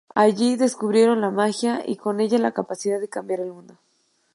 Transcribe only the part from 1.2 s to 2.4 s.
la magia, y con ella